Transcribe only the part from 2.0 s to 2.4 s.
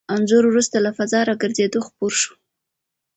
شو.